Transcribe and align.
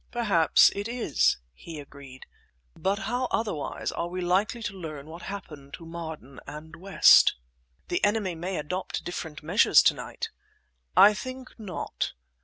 "Perhaps 0.09 0.71
it 0.73 0.87
is," 0.87 1.37
he 1.53 1.79
agreed; 1.79 2.25
"but 2.75 2.97
how 3.05 3.27
otherwise 3.29 3.91
are 3.91 4.07
we 4.07 4.19
likely 4.19 4.63
to 4.63 4.73
learn 4.73 5.05
what 5.05 5.21
happened 5.21 5.75
to 5.75 5.85
Marden 5.85 6.39
and 6.47 6.75
West?" 6.75 7.35
"The 7.87 8.03
enemy 8.03 8.33
may 8.33 8.57
adopt 8.57 9.03
different 9.03 9.43
measures 9.43 9.83
to 9.83 9.93
night." 9.93 10.31
"I 10.97 11.13
think 11.13 11.51
not. 11.59 12.13